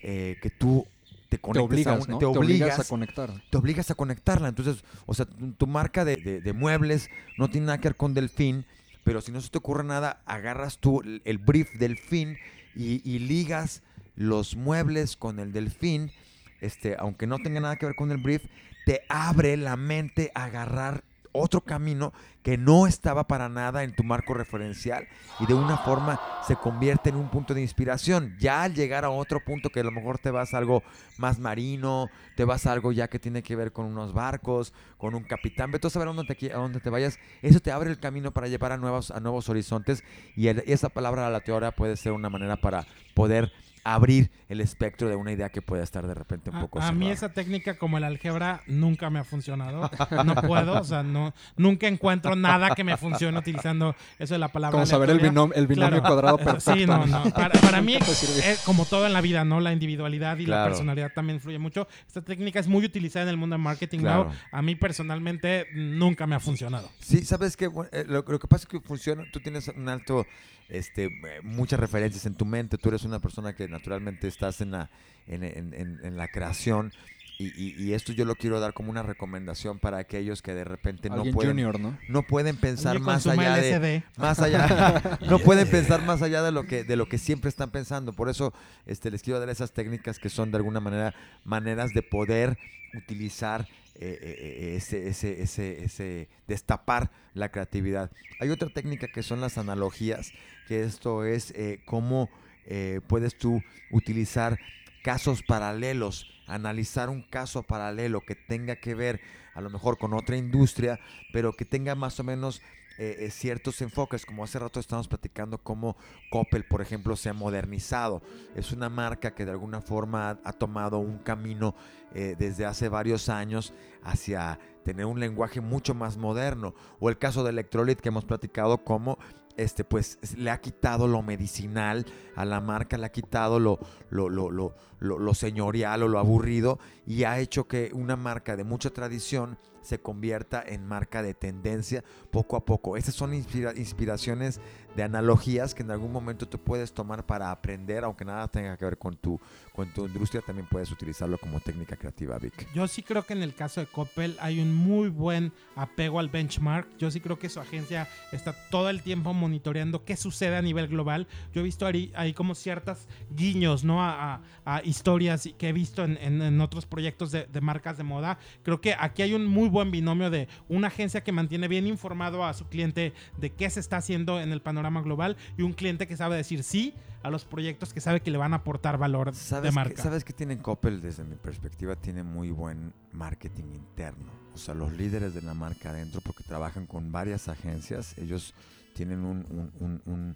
[0.04, 0.86] eh, que tú
[1.30, 2.18] te Te conectas a obligas, un- ¿no?
[2.20, 3.42] te obligas a conectar.
[3.50, 4.50] te obligas a conectarla.
[4.50, 7.96] Entonces, o sea, tu, tu marca de, de- de muebles no tiene nada que ver
[7.96, 8.66] con Delfín,
[9.06, 12.38] pero si no se te ocurre nada, agarras tú el, el brief Delfín
[12.76, 13.82] y, y ligas
[14.18, 16.12] los muebles con el Delfín,
[16.60, 18.44] este, aunque no tenga nada que ver con el brief,
[18.86, 21.04] te abre la mente a agarrar
[21.38, 25.08] otro camino que no estaba para nada en tu marco referencial
[25.40, 28.36] y de una forma se convierte en un punto de inspiración.
[28.40, 30.84] Ya al llegar a otro punto que a lo mejor te vas a algo
[31.18, 35.14] más marino, te vas a algo ya que tiene que ver con unos barcos, con
[35.14, 37.90] un capitán, vete a saber a dónde te, a dónde te vayas, eso te abre
[37.90, 40.04] el camino para llevar a nuevos, a nuevos horizontes
[40.36, 43.52] y esa palabra la teoría puede ser una manera para poder
[43.94, 46.92] abrir el espectro de una idea que pueda estar de repente un A, poco a
[46.92, 47.14] mí cerrada.
[47.14, 49.90] esa técnica como el álgebra nunca me ha funcionado.
[50.26, 54.50] No puedo, o sea, no, nunca encuentro nada que me funcione utilizando eso de la
[54.50, 54.74] palabra.
[54.74, 56.04] Como saber el binomio, el binomio Claro.
[56.04, 56.74] cuadrado Eh, perfecto.
[56.74, 57.24] Sí, no, no.
[57.32, 57.96] Para, para mí,
[58.44, 59.60] es como todo en la vida, ¿no?
[59.60, 61.88] La individualidad y la personalidad también influye mucho.
[62.08, 64.00] Esta técnica es muy utilizada en el mundo del marketing.
[64.00, 64.26] Claro.
[64.26, 64.34] ¿no?
[64.52, 66.90] A mí personalmente nunca me ha funcionado.
[67.00, 67.70] Sí, sabes que
[68.08, 70.26] lo, lo que pasa es que funciona, tú tienes un alto,
[70.70, 71.12] este, eh,
[71.44, 74.90] muchas referencias en tu mente, tú eres una persona que naturalmente estás en la,
[75.28, 76.92] en, en- en- en la creación
[77.40, 80.64] y, y- y esto yo lo quiero dar como una recomendación para aquellos que de
[80.64, 81.96] repente no pueden, junior, ¿no?
[82.10, 86.66] no pueden pensar más allá de, más allá no pueden pensar más allá de lo
[86.66, 88.14] que de lo que siempre están pensando.
[88.14, 88.54] Por eso
[88.88, 91.14] este les quiero dar esas técnicas que son de alguna manera
[91.44, 92.58] maneras de poder
[92.96, 93.68] utilizar
[94.00, 98.10] eh, eh, eh, ese, ese, ese, ese destapar la creatividad.
[98.40, 100.32] Hay otra técnica que son las analogías
[100.68, 102.30] que esto es eh, cómo
[102.68, 104.60] eh, puedes tú utilizar
[105.02, 109.22] casos paralelos, analizar un caso paralelo que tenga que ver
[109.54, 111.00] a lo mejor con otra industria,
[111.32, 112.62] pero que tenga más o menos
[112.98, 115.96] eh, eh, ciertos enfoques, como hace rato estamos platicando cómo
[116.30, 118.22] Coppel, por ejemplo, se ha modernizado.
[118.54, 121.74] Es una marca que de alguna forma ha, tomado un camino
[122.14, 126.74] desde hace varios años hacia tener un lenguaje mucho más moderno.
[127.00, 129.20] O el caso de Electrolit que hemos platicado cómo
[129.58, 133.80] este, pues es- le ha quitado lo medicinal a la marca, le ha quitado lo,
[134.10, 138.90] lo, lo, lo, señorial o lo aburrido y ha hecho que una marca de mucha
[138.92, 142.98] tradición se convierta en marca de tendencia poco a poco.
[142.98, 144.60] Estas son inspira- inspiraciones
[144.98, 148.84] de analogías que en algún momento tú puedes tomar para aprender, aunque nada tenga que
[148.84, 149.40] ver con tu,
[149.72, 152.68] con tu industria, también puedes utilizarlo como técnica creativa, Vic.
[152.74, 156.30] Yo sí creo que en el caso de Coppel hay un muy buen apego al
[156.30, 156.98] benchmark.
[156.98, 160.88] Yo sí creo que su agencia está todo el tiempo monitoreando qué sucede a nivel
[160.88, 161.28] global.
[161.54, 164.04] Yo he visto ahí, ahí como ciertas guiños, ¿no?
[164.04, 168.04] A, a- historias que he visto en, en- en otros proyectos de, de marcas de
[168.04, 168.40] moda.
[168.64, 172.44] Creo que aquí hay un muy buen binomio de una agencia que mantiene bien informado
[172.44, 176.08] a su cliente de qué se está haciendo en el panorama global y un cliente
[176.08, 179.32] que sabe decir sí a los proyectos que sabe que le van a aportar valor
[179.32, 179.96] de ¿Sabes marca.
[179.96, 181.02] que, ¿Sabes que tienen Coppel?
[181.02, 184.32] Desde mi perspectiva, tiene muy buen marketing interno.
[184.54, 188.54] O sea, los líderes de la marca adentro, porque trabajan con varias agencias, ellos
[188.94, 190.36] tienen un, un- un- un-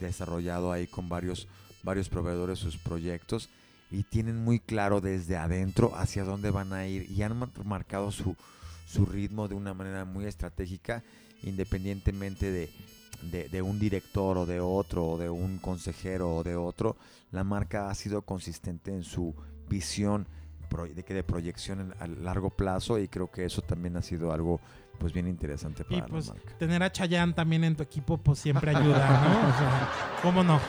[0.00, 1.48] desarrollado ahí con varios,
[1.82, 3.48] varios proveedores sus proyectos
[3.90, 8.10] y tienen muy claro desde adentro hacia dónde van a ir y han mar- marcado
[8.10, 8.36] su,
[8.86, 11.02] su ritmo de una manera muy estratégica,
[11.42, 12.70] independientemente de,
[13.22, 16.96] de, de un director o de otro, o de un consejero o de otro,
[17.30, 19.34] la marca ha sido consistente en su
[19.68, 20.26] visión
[20.94, 24.60] de que de proyección a largo plazo y creo que eso también ha sido algo
[24.98, 26.58] pues bien interesante Y para pues la marca.
[26.58, 29.48] tener a Chayanne también en tu equipo pues siempre ayuda, ¿no?
[29.48, 29.88] O sea,
[30.22, 30.60] ¿cómo no?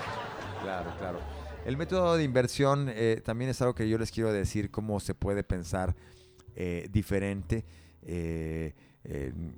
[0.62, 1.20] Claro, claro.
[1.66, 5.16] El método de inversión eh, también es algo que yo les quiero decir, cómo se
[5.16, 5.96] puede pensar
[6.56, 7.66] eh, diferente
[8.04, 8.74] eh,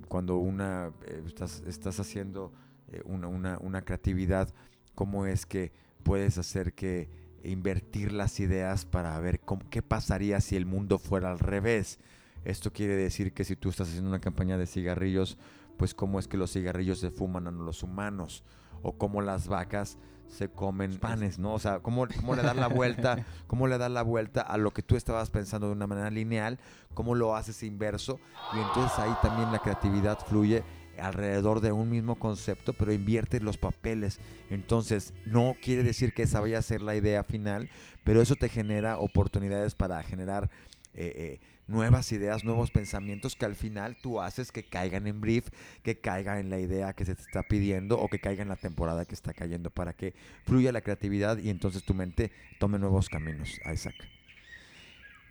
[0.08, 0.92] cuando una
[1.26, 2.52] estás, estás haciendo
[2.92, 4.52] eh, una, una- una creatividad,
[4.94, 5.72] cómo es que
[6.02, 7.08] puedes hacer que
[7.44, 11.98] invertir las ideas para ver cómo- qué pasaría si el mundo fuera al revés.
[12.44, 15.38] Esto quiere decir que si tú estás haciendo una campaña de cigarrillos,
[15.76, 18.42] pues cómo es que los cigarrillos se fuman a los humanos
[18.82, 19.98] o cómo las vacas
[20.28, 21.54] se comen panes, ¿no?
[21.54, 24.72] O sea, cómo, cómo le das la vuelta, cómo le das la vuelta a lo
[24.72, 26.58] que tú estabas pensando de una manera lineal,
[26.94, 28.20] cómo lo haces inverso
[28.54, 30.62] y entonces ahí también la creatividad fluye
[31.00, 34.18] alrededor de un mismo concepto, pero invierte los papeles.
[34.50, 37.70] Entonces, no quiere decir que esa vaya a ser la idea final,
[38.04, 40.50] pero eso te genera oportunidades para generar
[40.94, 45.48] eh, eh, nuevas ideas, nuevos pensamientos que al final tú haces que caigan en brief,
[45.82, 48.56] que caiga en la idea que se te está pidiendo o que caiga en la
[48.56, 53.08] temporada que está cayendo para que fluya la creatividad y entonces tu mente tome nuevos
[53.08, 53.94] caminos, Isaac.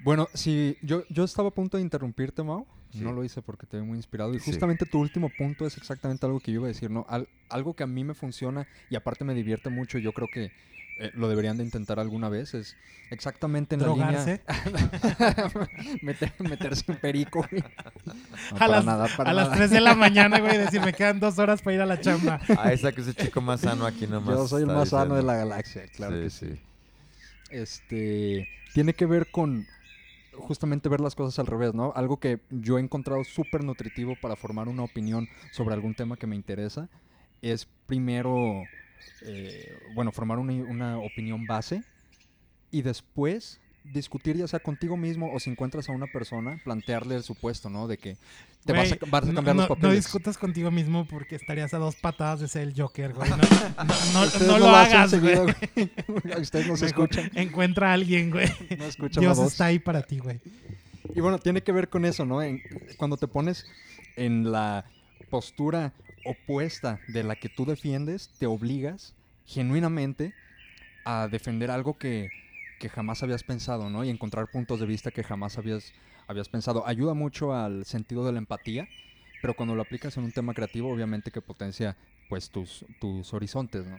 [0.04, 2.68] Bueno, sí, yo, yo estaba a punto de interrumpirte, Mau.
[2.98, 3.04] Sí.
[3.04, 4.34] No lo hice porque te veo muy inspirado.
[4.34, 4.52] Y Sí.
[4.52, 7.06] justamente tu último punto es exactamente algo que yo iba a decir, ¿no?
[7.10, 10.52] Al- algo que a mí me funciona y aparte me divierte mucho, yo creo que
[11.00, 12.76] eh, lo deberían de intentar alguna vez, es
[13.12, 14.42] exactamente en Drogarse.
[14.48, 15.70] la línea...
[16.02, 17.64] Meter- meterse un perico, güey.
[18.06, 18.14] No,
[18.56, 19.58] a para las, nada, para a las nada.
[19.58, 22.40] 3 de la mañana, güey, decir, me quedan dos horas para ir a la chamba.
[22.58, 24.36] A Isaac es el chico más sano aquí nomás.
[24.38, 26.48] Yo soy el más sano de la galaxia, claro Sí, que sí.
[26.56, 26.60] sí.
[27.52, 29.66] este tiene que ver con
[30.40, 31.94] justamente ver las cosas al revés, ¿no?
[31.96, 36.28] Algo que yo he encontrado súper nutritivo para formar una opinión sobre algún tema que
[36.28, 36.90] me interesa
[37.42, 38.64] es primero,
[39.26, 41.84] eh, bueno, formar una, una opinión base
[42.72, 43.60] y después
[43.94, 47.88] discutir ya sea contigo mismo o si encuentras a una persona, plantearle el supuesto, ¿no?
[47.88, 48.18] De que
[48.66, 49.96] te vas, a, Güey, vas a no- cambiar no, los No papeles.
[50.06, 53.30] discutas contigo mismo porque estarías a dos patadas de ser el Joker, güey.
[53.30, 53.38] No,
[54.14, 55.56] no- no- no lo hacen hagas, seguido, güey.
[56.08, 56.42] güey.
[56.42, 58.48] Ustedes no se escuchan, Encuentra a alguien, güey.
[58.78, 60.40] no escuchan Dios está ahí para ti, güey.
[61.16, 62.42] Y bueno, tiene que ver con eso, ¿no?
[62.42, 62.62] En-
[62.98, 63.66] cuando te pones
[64.16, 64.86] en la
[65.30, 65.94] postura
[66.26, 69.14] opuesta de la que tú defiendes, te obligas
[69.46, 70.34] genuinamente
[71.06, 72.28] a defender algo que,
[72.80, 74.04] que jamás habías pensado, ¿no?
[74.04, 75.94] Y encontrar puntos de vista que jamás habías,
[76.28, 76.86] habías pensado.
[76.88, 78.88] Ayuda mucho al sentido de la empatía,
[79.42, 81.98] pero cuando lo aplicas en un tema creativo, obviamente que potencia
[82.30, 83.98] pues tus, tus horizontes, ¿no?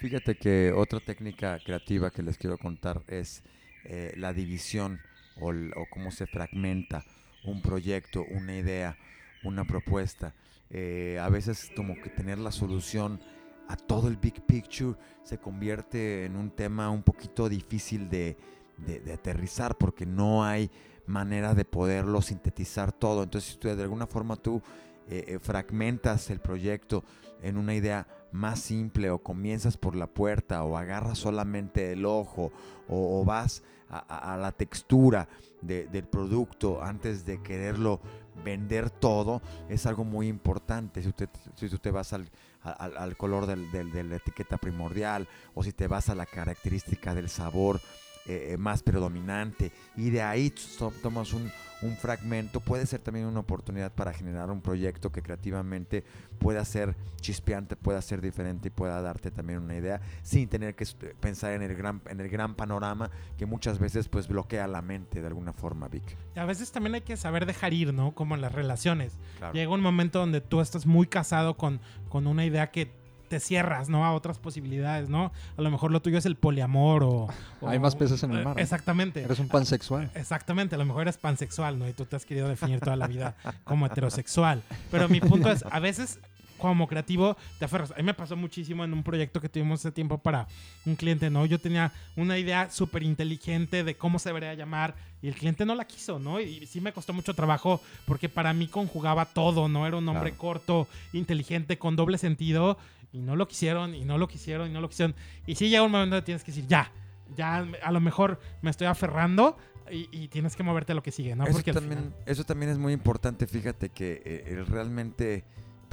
[0.00, 3.42] Fíjate que otra técnica creativa que les quiero contar es
[3.84, 5.00] eh, la división
[5.40, 5.52] o,
[5.90, 7.04] cómo se fragmenta
[7.44, 8.96] un proyecto, una idea,
[9.42, 10.34] una propuesta.
[10.70, 13.20] Eh, a veces como que tener la solución
[13.68, 18.36] a todo el big picture se convierte en un tema un poquito difícil de,
[18.78, 20.70] de- aterrizar porque no hay
[21.06, 23.22] manera de poderlo sintetizar todo.
[23.22, 24.60] Entonces, si tú, de alguna forma tú
[25.08, 27.04] eh, eh, fragmentas el proyecto
[27.42, 32.50] en una idea más simple o comienzas por la puerta o agarras solamente el ojo
[32.88, 35.28] o, vas a, la textura
[35.62, 38.00] de- del producto antes de quererlo
[38.44, 41.00] vender todo, es algo muy importante.
[41.02, 41.12] Si,
[41.54, 42.28] si tú te vas al,
[42.64, 46.26] al- al color del- del- de la etiqueta primordial o si te vas a la
[46.26, 47.80] característica del sabor
[48.26, 51.50] eh, eh, más predominante y de ahí to- tomas un,
[51.82, 56.04] un fragmento, puede ser también una oportunidad para generar un proyecto que creativamente
[56.38, 60.86] pueda ser chispeante, pueda ser diferente y pueda darte también una idea sin tener que
[61.20, 65.20] pensar en el gran, en el gran panorama que muchas veces pues bloquea la mente
[65.20, 66.16] de alguna forma, Vic.
[66.34, 68.14] Y a veces también hay que saber dejar ir, ¿no?
[68.14, 69.18] Como en las relaciones.
[69.38, 69.52] Claro.
[69.54, 72.90] Llega un momento donde tú estás muy casado con, con una idea que
[73.34, 74.04] te cierras, ¿no?
[74.04, 75.32] A otras posibilidades, ¿no?
[75.56, 77.28] A lo mejor lo tuyo es el poliamor o...
[77.60, 78.60] o- Hay más peces en el eh, mar.
[78.60, 79.22] Exactamente.
[79.22, 80.08] Eres un pansexual.
[80.14, 81.88] Exactamente, a lo mejor eres pansexual, ¿no?
[81.88, 84.62] Y tú te has querido definir toda la vida como heterosexual.
[84.92, 86.20] Pero mi punto es, a veces
[86.68, 87.90] como creativo te aferras.
[87.92, 90.46] A mí me pasó muchísimo en un proyecto que tuvimos hace tiempo para
[90.86, 91.44] un cliente, ¿no?
[91.46, 95.74] Yo tenía una idea súper inteligente de cómo se debería llamar y el cliente no
[95.74, 96.40] la quiso, ¿no?
[96.40, 99.86] Y sí me costó mucho trabajo porque para mí conjugaba todo, ¿no?
[99.86, 100.40] Era un nombre Claro.
[100.40, 102.78] corto, inteligente, con doble sentido
[103.12, 105.14] y no lo quisieron y no lo quisieron y no lo quisieron.
[105.46, 106.90] Y sí llega un momento donde tienes que decir, ya,
[107.36, 109.56] ya a lo mejor me estoy aferrando
[109.90, 111.44] y, y tienes que moverte a lo que sigue, ¿no?
[111.44, 115.44] eso, Porque también, final- eso también es muy importante, fíjate que eh, realmente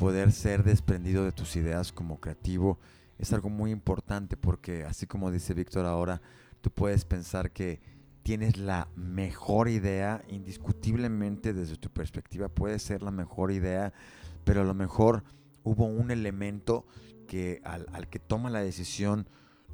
[0.01, 2.79] poder ser desprendido de tus ideas como creativo
[3.19, 6.23] es algo muy importante porque así como dice Víctor ahora,
[6.61, 7.79] tú puedes pensar que
[8.23, 13.93] tienes la mejor idea, indiscutiblemente desde tu perspectiva puede ser la mejor idea,
[14.43, 15.23] pero a lo mejor
[15.61, 16.87] hubo un elemento
[17.27, 19.29] que al, al que toma la decisión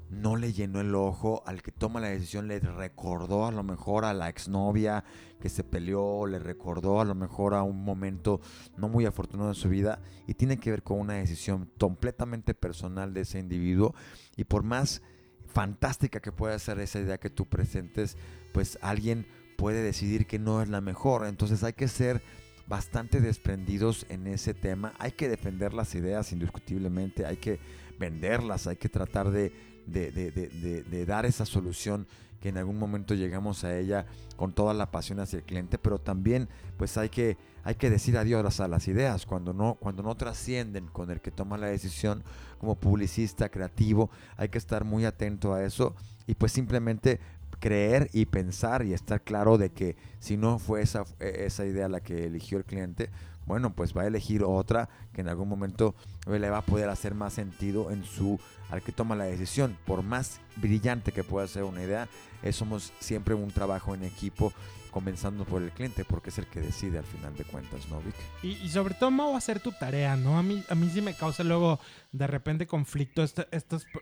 [0.09, 4.05] no le llenó el ojo, al que toma la decisión le recordó a lo mejor
[4.05, 5.03] a la exnovia
[5.39, 8.39] que se peleó, le recordó a lo mejor a un momento
[8.77, 13.13] no muy afortunado en su vida y tiene que ver con una decisión completamente personal
[13.13, 13.93] de ese individuo
[14.35, 15.01] y por más
[15.45, 18.17] fantástica que pueda ser esa idea que tú presentes,
[18.53, 19.25] pues alguien
[19.57, 22.21] puede decidir que no es la mejor, entonces hay que ser
[22.67, 27.59] bastante desprendidos en ese tema, hay que defender las ideas indiscutiblemente, hay que
[27.97, 29.51] venderlas, hay que tratar de,
[29.87, 32.07] de, de- de- de- dar esa solución
[32.41, 35.97] que en algún momento llegamos a ella con toda la pasión hacia el cliente, pero
[35.97, 39.25] también pues hay que, hay que decir adiós a las ideas.
[39.25, 42.23] Cuando no, cuando no trascienden con el que toma la decisión
[42.59, 45.95] como publicista creativo, hay que estar muy atento a eso
[46.27, 47.19] y pues simplemente
[47.59, 52.01] creer y pensar y estar claro de que si no fue esa, esa idea la
[52.01, 53.09] que eligió el cliente,
[53.47, 55.95] bueno, pues va a elegir otra que en algún momento
[56.27, 59.77] le va a poder hacer más sentido en su al que toma la decisión.
[59.85, 62.07] Por más brillante que pueda ser una idea,
[62.43, 64.53] eh, somos siempre un trabajo en equipo
[64.91, 68.15] comenzando por el cliente, porque es el que decide al final de cuentas, ¿no, Vic?
[68.41, 70.37] Y, sobre todo, Mau, hacer tu tarea, ¿no?
[70.39, 71.79] A mí, a mí sí me causa luego
[72.11, 73.99] de repente conflicto este- estas p-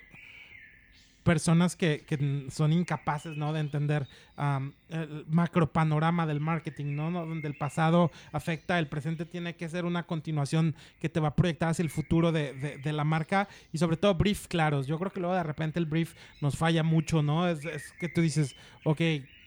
[1.26, 3.52] personas que, que son incapaces, ¿no?
[3.52, 4.08] De entender
[4.38, 7.10] am, el macro panorama del marketing, ¿no?
[7.12, 7.26] ¿no?
[7.26, 11.36] Donde el pasado afecta, el presente tiene que ser una continuación que te va a
[11.36, 14.88] proyectar hacia el futuro de, de- de la marca y sobre todo brief claros.
[14.88, 17.48] Yo creo que luego de repente el brief nos falla mucho, ¿no?
[17.50, 19.02] Es, es que tú dices, ok,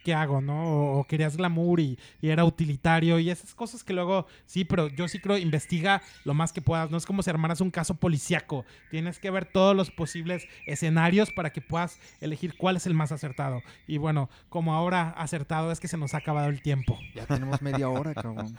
[0.09, 0.65] ¿qué hago, no?
[0.65, 4.89] O, o querías glamour y, y era utilitario y esas cosas que luego, sí, pero
[4.89, 6.91] yo sí creo, investiga lo más que puedas.
[6.91, 8.65] No es como si armaras un caso policíaco.
[8.91, 13.13] Tienes que ver todos los posibles escenarios para que puedas elegir cuál es el más
[13.13, 13.61] acertado.
[13.87, 16.99] Y bueno, como ahora acertado es que se nos ha acabado el tiempo.
[17.15, 18.57] Ya tenemos media hora, cabrón.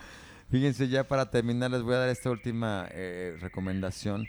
[0.52, 4.28] Fíjense, ya para terminar les voy a dar esta última eh, recomendación,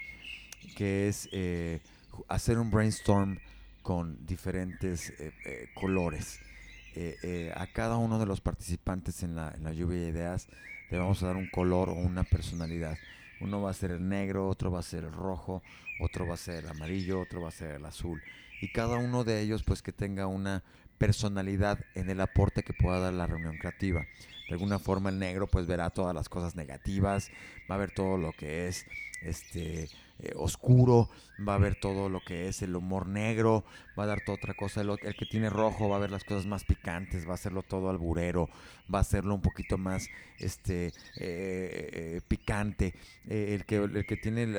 [0.75, 1.81] que es eh,
[2.29, 3.39] hacer un brainstorm
[3.83, 6.41] con diferentes eh, eh, colores.
[6.95, 10.49] Eh, eh, a cada uno de los participantes en la, en la lluvia de ideas
[10.91, 12.99] le vamos a dar un color o una personalidad.
[13.41, 15.63] Uno va a ser el negro, otro va a ser el rojo,
[16.01, 18.21] otro va a ser el amarillo, otro va a ser el azul.
[18.61, 20.63] Y cada uno de ellos pues que tenga una
[20.99, 24.05] personalidad en el aporte que pueda dar la reunión creativa.
[24.49, 27.31] De alguna forma el negro pues verá todas las cosas negativas,
[27.71, 28.85] va a ver todo lo que es
[29.23, 29.89] este
[30.23, 31.09] eh, oscuro,
[31.47, 33.65] va a ver todo lo que es el humor negro,
[33.99, 34.81] va a dar toda otra cosa.
[34.83, 37.91] El, que tiene rojo va a ver las cosas más picantes, va a hacerlo todo
[37.91, 38.49] alburero,
[38.93, 42.95] va a hacerlo un poquito más este eh, eh, picante.
[43.29, 44.55] Eh, el, que, el que tiene el,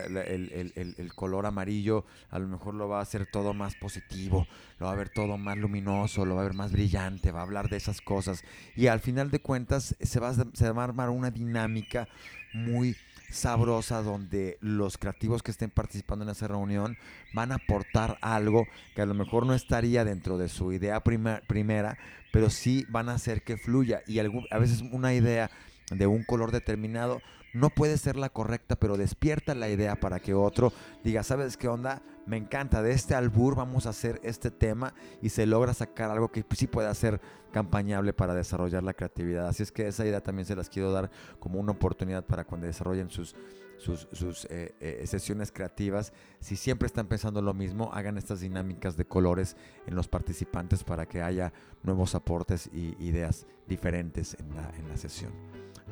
[0.98, 4.48] el- color amarillo a lo mejor lo va a hacer todo más positivo,
[4.80, 7.44] lo va a ver todo más luminoso, lo va a ver más brillante, va a
[7.44, 8.44] hablar de esas cosas.
[8.76, 12.08] Y al final de cuentas se va, se va a armar una dinámica
[12.54, 12.96] muy
[13.32, 16.98] sabrosa donde los creativos que estén participando en esa reunión
[17.34, 21.42] van a aportar algo que a lo mejor no estaría dentro de su idea prima-
[21.48, 21.98] primera,
[22.32, 24.02] pero sí van a hacer que fluya.
[24.08, 25.50] Y a veces una idea
[25.90, 27.22] de un color determinado
[27.54, 30.72] no puede ser la correcta, pero despierta la idea para que otro
[31.04, 32.02] diga, ¿sabes qué onda?
[32.26, 36.32] Me encanta, de este albur vamos a hacer este tema y se logra sacar algo
[36.32, 37.20] que sí pueda ser
[37.52, 39.48] campañable para desarrollar la creatividad.
[39.48, 41.10] Así es que esa idea también se las quiero dar
[41.40, 43.36] como una oportunidad para cuando desarrollen sus,
[43.78, 46.14] sus, eh, eh, sesiones creativas.
[46.40, 51.08] Si siempre están pensando lo mismo, hagan estas dinámicas de colores en los participantes para
[51.08, 51.52] que haya
[51.84, 55.32] nuevos aportes y ideas diferentes en la, en la sesión.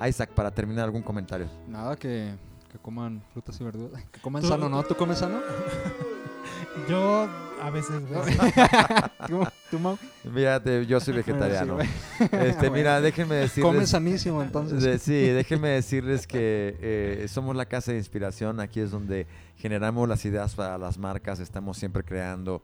[0.07, 1.47] Isaac, para terminar, algún comentario.
[1.67, 2.33] Nada, que,
[2.71, 4.03] que coman frutas y verduras.
[4.11, 4.83] Que coman Tú- sano, ¿no?
[4.83, 5.39] ¿Tú comes sano?
[6.89, 7.27] Yo
[7.61, 8.07] a veces...
[8.07, 8.35] güey,
[9.27, 9.97] ¿Tú, tú, Mau?
[10.33, 11.77] Fíjate, yo soy vegetariano.
[12.31, 13.71] Este, mira, déjenme decirles.
[13.71, 14.81] Comes sanísimo, entonces.
[14.81, 18.59] de- sí, déjenme decirles que eh, somos la casa de inspiración.
[18.59, 21.39] Aquí es donde generamos las ideas para las marcas.
[21.39, 22.61] Estamos siempre creando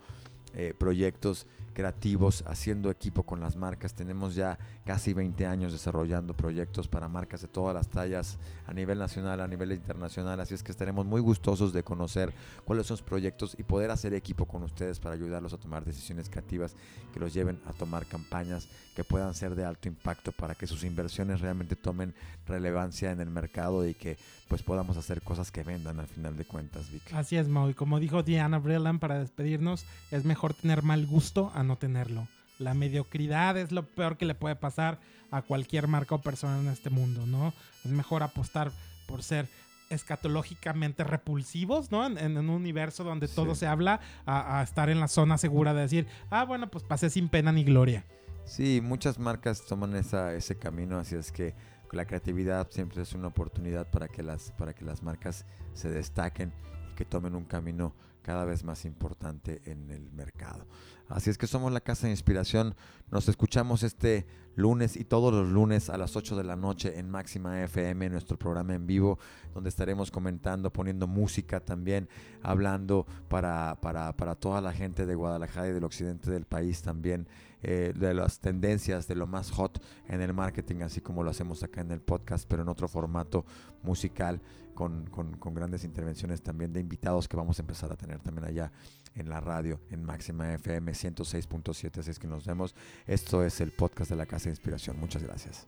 [0.54, 3.94] eh, proyectos creativos, haciendo equipo con las marcas.
[3.94, 8.98] Tenemos ya casi 20 años desarrollando proyectos para marcas de todas las tallas a nivel
[8.98, 10.40] nacional, a nivel internacional.
[10.40, 12.34] Así es que estaremos muy gustosos de conocer
[12.64, 16.30] cuáles son sus proyectos y poder hacer equipo con ustedes para ayudarlos a tomar decisiones
[16.30, 16.76] creativas
[17.14, 20.86] que los lleven a tomar campañas que puedan ser de alto impacto para que sus
[20.86, 22.16] inversiones realmente tomen
[22.48, 26.46] relevancia en el mercado y que pues podamos hacer cosas que vendan al final de
[26.46, 27.14] cuentas, Vic.
[27.14, 27.70] Así es, Mau.
[27.70, 32.28] Y como dijo Diana Breland para despedirnos, es mejor tener mal gusto a no tenerlo.
[32.60, 35.00] La mediocridad es lo peor que le puede pasar
[35.32, 37.54] a cualquier marca o persona en este mundo, ¿no?
[37.84, 38.72] Es mejor apostar
[39.08, 39.48] por ser
[39.90, 42.06] escatológicamente repulsivos, ¿no?
[42.06, 43.62] En, en un universo donde todo Sí.
[43.62, 47.10] se habla, a, a estar en la zona segura de decir, ah, bueno, pues pasé
[47.10, 48.06] sin pena ni gloria.
[48.46, 51.56] Sí, muchas marcas toman esa, ese camino, así es que
[51.92, 56.52] la creatividad siempre es una oportunidad para que las, para que las marcas se destaquen
[56.92, 60.66] y que tomen un camino cada vez más importante en el mercado.
[61.08, 62.74] Así es que somos la Casa de Inspiración.
[63.12, 67.08] Nos escuchamos este lunes y todos los lunes a las 8 de la noche en
[67.08, 69.20] Máxima FM, nuestro programa en vivo,
[69.54, 72.10] donde estaremos comentando, poniendo música también,
[72.42, 77.28] hablando para, para, para toda la gente de Guadalajara y del occidente del país también,
[77.62, 81.62] eh, de las tendencias, de lo más hot en el marketing, así como lo hacemos
[81.62, 83.46] acá en el podcast, pero en otro formato
[83.84, 84.42] musical,
[84.76, 88.72] con, con, grandes intervenciones también de invitados que vamos a empezar a tener también allá
[89.16, 92.00] en la radio, en Máxima FM 106.7.
[92.00, 92.76] Así es que nos vemos.
[93.08, 95.00] Esto es el podcast de la Casa de Inspiración.
[95.00, 95.68] Muchas gracias.